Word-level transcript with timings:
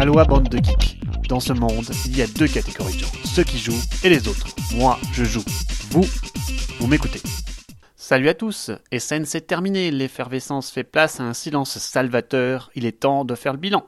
Aloha 0.00 0.24
bande 0.24 0.48
de 0.48 0.56
geeks. 0.56 0.98
Dans 1.28 1.40
ce 1.40 1.52
monde, 1.52 1.84
il 2.06 2.16
y 2.16 2.22
a 2.22 2.26
deux 2.26 2.48
catégories 2.48 2.94
de 2.94 3.00
gens, 3.00 3.12
ceux 3.22 3.44
qui 3.44 3.58
jouent 3.58 3.82
et 4.02 4.08
les 4.08 4.28
autres. 4.28 4.46
Moi, 4.74 4.98
je 5.12 5.24
joue. 5.24 5.44
Vous, 5.90 6.06
vous 6.78 6.86
m'écoutez. 6.86 7.20
Salut 7.96 8.30
à 8.30 8.32
tous, 8.32 8.70
SN 8.98 9.26
c'est 9.26 9.42
terminé, 9.42 9.90
l'effervescence 9.90 10.70
fait 10.70 10.84
place 10.84 11.20
à 11.20 11.24
un 11.24 11.34
silence 11.34 11.76
salvateur, 11.76 12.70
il 12.74 12.86
est 12.86 13.00
temps 13.00 13.26
de 13.26 13.34
faire 13.34 13.52
le 13.52 13.58
bilan. 13.58 13.84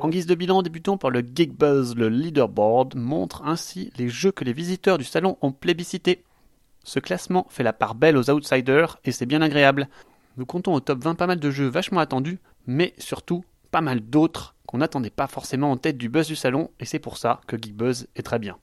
En 0.00 0.08
guise 0.08 0.24
de 0.24 0.34
bilan, 0.34 0.62
débutons 0.62 0.96
par 0.96 1.10
le 1.10 1.20
Geek 1.20 1.52
Buzz. 1.52 1.96
Le 1.96 2.08
leaderboard 2.08 2.96
montre 2.96 3.42
ainsi 3.44 3.92
les 3.98 4.08
jeux 4.08 4.32
que 4.32 4.44
les 4.44 4.54
visiteurs 4.54 4.96
du 4.96 5.04
salon 5.04 5.36
ont 5.42 5.52
plébiscités. 5.52 6.24
Ce 6.84 6.98
classement 6.98 7.46
fait 7.50 7.64
la 7.64 7.74
part 7.74 7.94
belle 7.94 8.16
aux 8.16 8.30
outsiders 8.30 8.98
et 9.04 9.12
c'est 9.12 9.26
bien 9.26 9.42
agréable. 9.42 9.88
Nous 10.38 10.46
comptons 10.46 10.72
au 10.72 10.80
top 10.80 11.04
20 11.04 11.16
pas 11.16 11.26
mal 11.26 11.38
de 11.38 11.50
jeux 11.50 11.68
vachement 11.68 12.00
attendus, 12.00 12.38
mais 12.70 12.94
surtout 12.98 13.44
pas 13.72 13.80
mal 13.80 14.00
d'autres 14.00 14.54
qu'on 14.64 14.78
n'attendait 14.78 15.10
pas 15.10 15.26
forcément 15.26 15.72
en 15.72 15.76
tête 15.76 15.98
du 15.98 16.08
buzz 16.08 16.28
du 16.28 16.36
salon 16.36 16.70
et 16.78 16.84
c'est 16.84 17.00
pour 17.00 17.16
ça 17.16 17.40
que 17.48 17.56
Geek 17.56 17.74
Buzz 17.74 18.06
est 18.14 18.22
très 18.22 18.38
bien. 18.38 18.58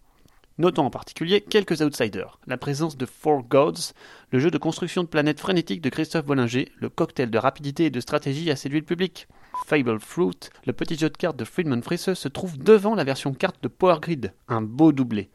Notons 0.58 0.86
en 0.86 0.90
particulier 0.90 1.42
quelques 1.42 1.82
outsiders. 1.82 2.40
La 2.48 2.58
présence 2.58 2.96
de 2.96 3.06
Four 3.06 3.44
Gods, 3.44 3.92
le 4.32 4.40
jeu 4.40 4.50
de 4.50 4.58
construction 4.58 5.04
de 5.04 5.10
planètes 5.10 5.42
frénétique 5.42 5.82
de 5.82 5.90
Christophe 5.90 6.26
Bollinger, 6.26 6.72
le 6.78 6.88
cocktail 6.88 7.30
de 7.30 7.38
rapidité 7.38 7.86
et 7.86 7.90
de 7.90 8.00
stratégie 8.00 8.50
a 8.50 8.56
séduit 8.56 8.80
le 8.80 8.86
public. 8.86 9.28
Fable 9.66 10.00
Fruit, 10.00 10.40
le 10.66 10.72
petit 10.72 10.98
jeu 10.98 11.10
de 11.10 11.18
cartes 11.18 11.38
de 11.38 11.44
Friedman 11.44 11.84
Frisse, 11.84 12.14
se 12.14 12.28
trouve 12.30 12.58
devant 12.58 12.96
la 12.96 13.04
version 13.04 13.34
carte 13.34 13.62
de 13.62 13.68
Power 13.68 14.00
Grid, 14.02 14.34
un 14.48 14.62
beau 14.62 14.94
doublé. 14.94 15.30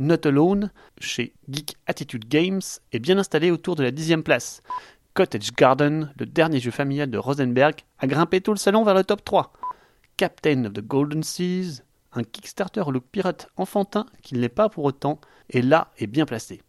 Not 0.00 0.26
Alone, 0.26 0.72
chez 0.98 1.34
Geek 1.48 1.76
Attitude 1.86 2.26
Games, 2.28 2.62
est 2.90 2.98
bien 2.98 3.18
installé 3.18 3.52
autour 3.52 3.76
de 3.76 3.84
la 3.84 3.92
dixième 3.92 4.24
place. 4.24 4.62
Cottage 5.14 5.52
Garden, 5.52 6.12
le 6.18 6.26
dernier 6.26 6.58
jeu 6.58 6.72
familial 6.72 7.08
de 7.08 7.18
Rosenberg, 7.18 7.76
a 8.00 8.08
grimpé 8.08 8.40
tout 8.40 8.50
le 8.50 8.58
salon 8.58 8.82
vers 8.82 8.96
le 8.96 9.04
top 9.04 9.24
3. 9.24 9.52
Captain 10.16 10.64
of 10.64 10.72
the 10.72 10.80
Golden 10.80 11.22
Seas, 11.22 11.84
un 12.14 12.24
Kickstarter 12.24 12.80
au 12.80 12.90
look 12.90 13.04
pirate 13.12 13.48
enfantin 13.56 14.06
qui 14.22 14.34
ne 14.34 14.40
l'est 14.40 14.48
pas 14.48 14.68
pour 14.68 14.82
autant, 14.82 15.20
est 15.50 15.62
là 15.62 15.92
et 15.98 16.08
bien 16.08 16.26
placé. 16.26 16.62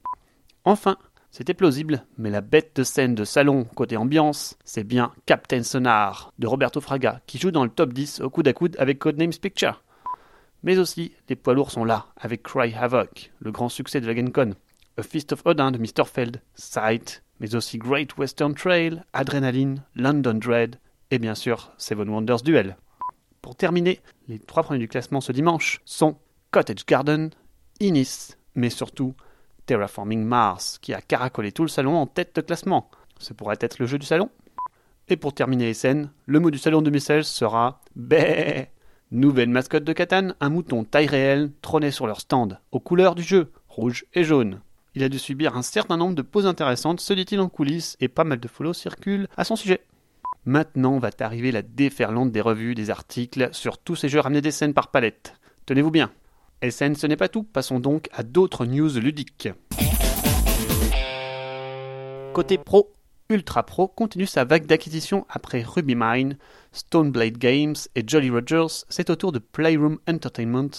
Enfin, 0.64 0.98
c'était 1.32 1.56
plausible, 1.56 2.06
mais 2.20 2.30
la 2.30 2.42
bête 2.42 2.76
de 2.76 2.84
scène 2.84 3.16
de 3.16 3.24
salon 3.24 3.64
côté 3.64 3.98
ambiance, 3.98 4.60
c'est 4.64 4.84
bien 4.84 5.12
Captain 5.26 5.64
Sonar 5.64 6.32
de 6.38 6.46
Roberto 6.46 6.80
Fraga 6.82 7.22
qui 7.26 7.40
joue 7.40 7.50
dans 7.50 7.64
le 7.64 7.72
top 7.72 7.94
10 7.94 8.22
au 8.22 8.30
coude 8.30 8.48
à 8.48 8.54
coude 8.54 8.76
avec 8.78 9.00
Codenames 9.00 9.34
Picture. 9.42 9.82
Mais 10.62 10.78
aussi, 10.78 11.14
les 11.30 11.36
poids 11.36 11.56
lourds 11.56 11.72
sont 11.72 11.84
là 11.84 12.10
avec 12.16 12.44
Cry 12.44 12.76
Havoc, 12.76 13.32
le 13.40 13.52
grand 13.52 13.70
succès 13.70 14.02
de 14.02 14.06
la 14.06 14.16
GenCon, 14.16 14.54
A 15.00 15.02
Feast 15.02 15.34
of 15.34 15.42
Odin 15.46 15.72
de 15.72 15.80
Mr. 15.80 16.06
Feld, 16.06 16.44
Sight, 16.54 17.24
mais 17.40 17.56
aussi 17.56 17.78
Great 17.78 18.18
Western 18.18 18.54
Trail, 18.54 19.04
Adrenaline, 19.14 19.84
London 19.96 20.36
Dread 20.36 20.80
et 21.12 21.20
bien 21.20 21.36
sûr 21.36 21.72
Seven 21.78 22.10
Wonders 22.10 22.42
Duel. 22.42 22.78
Pour 23.42 23.56
terminer, 23.56 24.02
les 24.28 24.40
trois 24.40 24.64
premiers 24.64 24.80
du 24.80 24.88
classement 24.88 25.22
ce 25.22 25.32
dimanche 25.32 25.82
sont 25.86 26.18
Cottage 26.52 26.86
Garden, 26.86 27.30
Inis, 27.80 28.36
mais 28.56 28.70
surtout 28.70 29.14
Terraforming 29.66 30.24
Mars, 30.24 30.80
qui 30.82 30.94
a 30.94 31.02
caracolé 31.02 31.52
tout 31.52 31.64
le 31.64 31.70
salon 31.70 31.96
en 31.96 32.08
tête 32.08 32.36
de 32.36 32.42
classement. 32.42 32.90
Ce 33.20 33.34
pourrait 33.34 33.58
être 33.60 33.80
le 33.80 33.86
jeu 33.86 33.98
du 33.98 34.06
salon. 34.06 34.30
Et 35.08 35.18
pour 35.18 35.34
terminer 35.34 35.66
les 35.66 35.74
scènes, 35.74 36.10
le 36.26 36.40
mot 36.40 36.50
du 36.50 36.58
salon 36.58 36.82
2016 36.82 37.26
sera 37.26 37.82
Bé 37.96 38.70
Nouvelle 39.12 39.50
mascotte 39.50 39.84
de 39.84 39.94
Catan, 39.94 40.30
un 40.40 40.50
mouton 40.50 40.84
taille 40.84 41.06
réelle 41.06 41.52
trônait 41.62 41.92
sur 41.92 42.08
leur 42.08 42.20
stand, 42.20 42.60
aux 42.72 42.80
couleurs 42.80 43.14
du 43.14 43.22
jeu, 43.22 43.52
rouge 43.68 44.06
et 44.14 44.24
jaune. 44.24 44.62
Il 44.96 45.04
a 45.04 45.10
dû 45.10 45.20
subir 45.20 45.58
un 45.58 45.62
certain 45.62 45.98
nombre 45.98 46.16
de 46.16 46.22
poses 46.22 46.46
intéressantes, 46.46 47.02
se 47.02 47.14
dit-il 47.14 47.42
en 47.42 47.50
coulisses, 47.50 47.98
et 48.00 48.08
pas 48.08 48.24
mal 48.24 48.40
de 48.40 48.48
follow 48.48 48.72
circulent 48.72 49.28
à 49.36 49.44
son 49.44 49.58
sujet. 49.58 49.82
Maintenant 50.46 51.00
va 51.00 51.10
arriver 51.20 51.52
la 51.52 51.62
déferlante 51.62 52.32
des 52.32 52.40
revues, 52.40 52.76
des 52.76 52.90
articles 52.90 53.50
sur 53.52 53.78
tous 53.78 53.98
ces 53.98 54.08
jeux 54.08 54.22
ramenés 54.22 54.42
des 54.42 54.52
scènes 54.52 54.74
par 54.74 54.92
palette. 54.92 55.34
Tenez-vous 55.66 55.92
bien. 55.92 56.12
SN, 56.64 56.96
ce 56.96 57.08
n'est 57.08 57.18
pas 57.18 57.28
tout, 57.28 57.44
passons 57.44 57.82
donc 57.82 58.08
à 58.14 58.24
d'autres 58.24 58.66
news 58.66 58.98
ludiques. 58.98 59.50
Côté 62.34 62.58
pro, 62.58 62.95
Ultra 63.32 63.64
Pro 63.64 63.88
continue 63.88 64.28
sa 64.28 64.46
vague 64.46 64.68
d'acquisition 64.68 65.26
après 65.30 65.64
Ruby 65.64 65.96
Mine, 65.98 66.38
Stoneblade 66.72 67.40
Games 67.40 67.76
et 67.96 68.04
Jolly 68.06 68.30
Rogers, 68.30 68.86
c'est 68.88 69.10
au 69.10 69.16
tour 69.16 69.32
de 69.32 69.40
Playroom 69.40 69.98
Entertainment. 70.08 70.70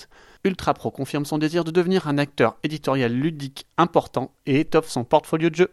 Ultra 0.44 0.72
Pro 0.72 0.92
confirme 0.92 1.24
son 1.24 1.38
désir 1.38 1.64
de 1.64 1.72
devenir 1.72 2.06
un 2.06 2.18
acteur 2.18 2.56
éditorial 2.62 3.12
ludique 3.12 3.66
important 3.78 4.30
et 4.46 4.60
étoffe 4.60 4.88
son 4.88 5.02
portfolio 5.02 5.50
de 5.50 5.56
jeux. 5.56 5.72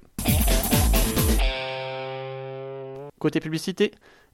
Côté 3.20 3.40
publicité, 3.40 3.92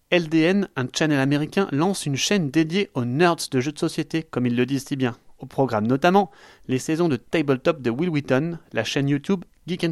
LDN, 0.10 0.70
un 0.78 0.88
channel 0.96 1.20
américain, 1.20 1.68
lance 1.74 2.06
une 2.06 2.16
chaîne 2.16 2.50
dédiée 2.50 2.90
aux 2.94 3.04
nerds 3.04 3.50
de 3.52 3.60
jeux 3.60 3.74
de 3.74 3.80
société, 3.80 4.24
comme 4.24 4.46
ils 4.46 4.56
le 4.56 4.66
disent 4.66 4.86
si 4.86 4.96
bien. 4.96 5.18
Au 5.40 5.46
programme 5.46 5.88
notamment 5.88 6.32
les 6.70 6.80
saisons 6.80 7.10
de 7.10 7.18
Tabletop 7.18 7.82
de 7.82 7.90
Will 7.90 8.10
Wheaton, 8.10 8.60
la 8.72 8.86
chaîne 8.86 9.10
YouTube 9.10 9.44
Geek 9.68 9.84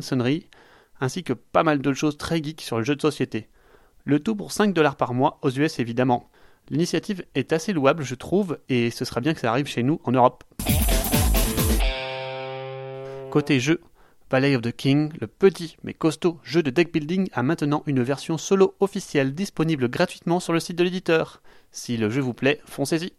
ainsi 1.00 1.24
que 1.24 1.34
pas 1.34 1.64
mal 1.64 1.80
d'autres 1.80 1.98
choses 1.98 2.18
très 2.18 2.42
geeks 2.42 2.62
sur 2.62 2.78
le 2.78 2.84
jeu 2.84 2.96
de 2.96 3.02
société. 3.02 3.48
Le 4.06 4.20
tout 4.20 4.36
pour 4.36 4.52
5 4.52 4.74
dollars 4.74 4.96
par 4.96 5.14
mois 5.14 5.40
aux 5.42 5.50
US 5.50 5.80
évidemment. 5.80 6.30
L'initiative 6.70 7.26
est 7.36 7.54
assez 7.54 7.74
louable 7.74 8.04
je 8.04 8.16
trouve 8.16 8.58
et 8.70 8.90
ce 8.92 9.06
sera 9.06 9.22
bien 9.22 9.34
que 9.34 9.40
ça 9.40 9.52
arrive 9.52 9.68
chez 9.68 9.84
nous 9.84 10.00
en 10.04 10.12
Europe. 10.12 10.44
Côté 13.32 13.60
jeu, 13.60 13.82
Valley 14.30 14.56
of 14.56 14.62
the 14.62 14.72
King, 14.72 15.12
le 15.20 15.28
petit 15.28 15.78
mais 15.84 15.94
costaud 15.94 16.40
jeu 16.44 16.64
de 16.64 16.70
deck 16.70 16.92
building 16.92 17.30
a 17.34 17.44
maintenant 17.44 17.84
une 17.86 18.04
version 18.04 18.38
solo 18.38 18.76
officielle 18.80 19.34
disponible 19.34 19.90
gratuitement 19.90 20.40
sur 20.40 20.54
le 20.54 20.60
site 20.60 20.78
de 20.78 20.84
l'éditeur. 20.84 21.42
Si 21.72 21.98
le 21.98 22.10
jeu 22.10 22.22
vous 22.22 22.34
plaît, 22.34 22.62
foncez-y. 22.66 23.14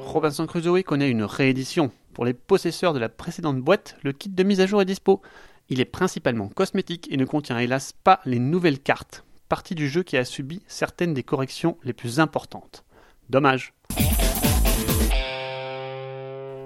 Robinson 0.00 0.46
Crusoe 0.46 0.82
connaît 0.82 1.10
une 1.10 1.24
réédition. 1.24 1.90
Pour 2.16 2.24
les 2.24 2.32
possesseurs 2.32 2.94
de 2.94 2.98
la 2.98 3.10
précédente 3.10 3.60
boîte, 3.60 3.98
le 4.02 4.10
kit 4.14 4.30
de 4.30 4.42
mise 4.42 4.62
à 4.62 4.66
jour 4.66 4.80
est 4.80 4.86
dispo. 4.86 5.20
Il 5.68 5.82
est 5.82 5.84
principalement 5.84 6.48
cosmétique 6.48 7.08
et 7.10 7.18
ne 7.18 7.26
contient 7.26 7.58
hélas 7.58 7.92
pas 7.92 8.20
les 8.24 8.38
nouvelles 8.38 8.80
cartes, 8.80 9.26
partie 9.50 9.74
du 9.74 9.86
jeu 9.86 10.02
qui 10.02 10.16
a 10.16 10.24
subi 10.24 10.62
certaines 10.66 11.12
des 11.12 11.22
corrections 11.22 11.76
les 11.84 11.92
plus 11.92 12.18
importantes. 12.18 12.86
Dommage. 13.28 13.74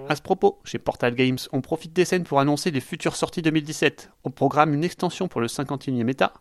À 0.08 0.14
ce 0.14 0.22
propos, 0.22 0.60
chez 0.62 0.78
Portal 0.78 1.16
Games, 1.16 1.38
on 1.50 1.62
profite 1.62 1.94
des 1.94 2.04
scènes 2.04 2.22
pour 2.22 2.38
annoncer 2.38 2.70
les 2.70 2.80
futures 2.80 3.16
sorties 3.16 3.42
2017. 3.42 4.12
Au 4.22 4.30
programme, 4.30 4.72
une 4.72 4.84
extension 4.84 5.26
pour 5.26 5.40
le 5.40 5.48
51e 5.48 6.08
état, 6.08 6.32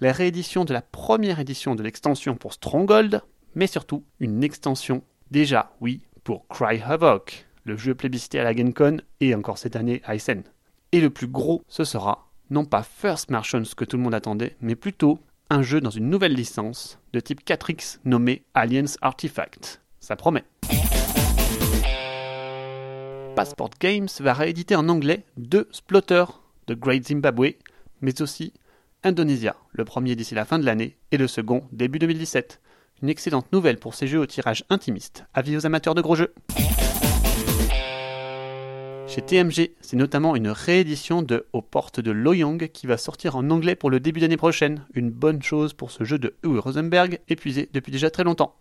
la 0.00 0.10
réédition 0.10 0.64
de 0.64 0.72
la 0.72 0.82
première 0.82 1.38
édition 1.38 1.76
de 1.76 1.84
l'extension 1.84 2.34
pour 2.34 2.54
Stronghold, 2.54 3.22
mais 3.54 3.68
surtout 3.68 4.02
une 4.18 4.42
extension, 4.42 5.04
déjà, 5.30 5.70
oui, 5.80 6.02
pour 6.24 6.48
Cry 6.48 6.82
Havoc, 6.82 7.47
le 7.64 7.76
jeu 7.76 7.94
plébiscité 7.94 8.38
à 8.40 8.44
la 8.44 8.54
GameCon 8.54 8.98
et 9.20 9.34
encore 9.34 9.58
cette 9.58 9.76
année 9.76 10.02
à 10.04 10.14
Essen. 10.14 10.42
Et 10.92 11.00
le 11.00 11.10
plus 11.10 11.26
gros, 11.26 11.62
ce 11.68 11.84
sera, 11.84 12.28
non 12.50 12.64
pas 12.64 12.82
First 12.82 13.30
Martians 13.30 13.62
que 13.76 13.84
tout 13.84 13.96
le 13.96 14.02
monde 14.02 14.14
attendait, 14.14 14.56
mais 14.60 14.74
plutôt 14.74 15.18
un 15.50 15.62
jeu 15.62 15.80
dans 15.80 15.90
une 15.90 16.10
nouvelle 16.10 16.34
licence 16.34 16.98
de 17.12 17.20
type 17.20 17.44
4X 17.46 17.98
nommé 18.04 18.44
Aliens 18.54 18.96
Artifact. 19.00 19.82
Ça 20.00 20.16
promet. 20.16 20.44
Passport 23.34 23.70
Games 23.80 24.08
va 24.20 24.32
rééditer 24.32 24.74
en 24.74 24.88
anglais 24.88 25.24
deux 25.36 25.68
Splotter 25.70 26.24
de 26.66 26.74
Great 26.74 27.06
Zimbabwe, 27.06 27.54
mais 28.00 28.20
aussi 28.20 28.52
Indonesia, 29.04 29.54
le 29.72 29.84
premier 29.84 30.16
d'ici 30.16 30.34
la 30.34 30.44
fin 30.44 30.58
de 30.58 30.64
l'année 30.64 30.96
et 31.12 31.16
le 31.16 31.28
second 31.28 31.62
début 31.70 31.98
2017. 31.98 32.60
Une 33.02 33.08
excellente 33.08 33.52
nouvelle 33.52 33.78
pour 33.78 33.94
ces 33.94 34.08
jeux 34.08 34.18
au 34.18 34.26
tirage 34.26 34.64
intimiste. 34.70 35.24
Avis 35.34 35.56
aux 35.56 35.66
amateurs 35.66 35.94
de 35.94 36.02
gros 36.02 36.16
jeux. 36.16 36.34
Chez 39.08 39.22
TMG, 39.22 39.70
c'est 39.80 39.96
notamment 39.96 40.36
une 40.36 40.50
réédition 40.50 41.22
de 41.22 41.46
Aux 41.54 41.62
portes 41.62 41.98
de 41.98 42.10
Loyang 42.10 42.58
qui 42.58 42.86
va 42.86 42.98
sortir 42.98 43.36
en 43.36 43.48
anglais 43.48 43.74
pour 43.74 43.88
le 43.88 44.00
début 44.00 44.20
d'année 44.20 44.36
prochaine. 44.36 44.84
Une 44.92 45.10
bonne 45.10 45.42
chose 45.42 45.72
pour 45.72 45.90
ce 45.90 46.04
jeu 46.04 46.18
de 46.18 46.36
Uwe 46.44 46.60
Rosenberg, 46.60 47.18
épuisé 47.26 47.70
depuis 47.72 47.90
déjà 47.90 48.10
très 48.10 48.22
longtemps. 48.22 48.54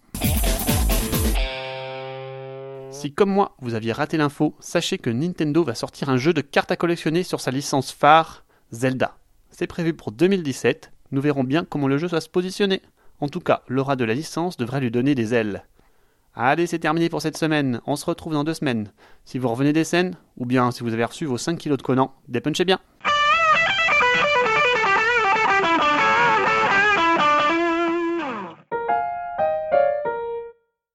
Si 2.92 3.14
comme 3.14 3.30
moi 3.30 3.58
vous 3.60 3.74
aviez 3.74 3.92
raté 3.92 4.16
l'info, 4.16 4.56
sachez 4.62 4.98
que 4.98 5.10
Nintendo 5.10 5.66
va 5.66 5.76
sortir 5.76 6.08
un 6.08 6.16
jeu 6.16 6.32
de 6.32 6.40
cartes 6.40 6.72
à 6.72 6.78
collectionner 6.78 7.24
sur 7.24 7.42
sa 7.42 7.52
licence 7.52 7.92
phare, 7.92 8.46
Zelda. 8.72 9.18
C'est 9.52 9.68
prévu 9.68 9.94
pour 9.94 10.14
2017, 10.14 10.94
nous 11.12 11.22
verrons 11.22 11.44
bien 11.44 11.66
comment 11.66 11.90
le 11.90 11.98
jeu 11.98 12.08
va 12.08 12.22
se 12.22 12.30
positionner. 12.30 12.82
En 13.20 13.28
tout 13.28 13.42
cas, 13.42 13.64
l'aura 13.68 13.98
de 13.98 14.06
la 14.06 14.14
licence 14.14 14.56
devrait 14.56 14.80
lui 14.80 14.92
donner 14.92 15.14
des 15.14 15.34
ailes. 15.34 15.66
Allez, 16.40 16.68
c'est 16.68 16.78
terminé 16.78 17.10
pour 17.10 17.24
cette 17.24 17.36
semaine, 17.36 17.82
on 17.88 17.96
se 17.96 18.06
retrouve 18.06 18.34
dans 18.34 18.44
deux 18.44 18.54
semaines. 18.54 18.92
Si 19.26 19.40
vous 19.40 19.48
revenez 19.48 19.74
des 19.74 19.84
scènes, 19.84 20.16
ou 20.38 20.46
bien 20.46 20.70
si 20.70 20.84
vous 20.84 20.94
avez 20.94 21.04
reçu 21.04 21.26
vos 21.26 21.40
5 21.40 21.58
kilos 21.58 21.80
de 21.80 21.82
Conan, 21.82 22.14
dépunchez 22.28 22.64
bien. 22.64 22.80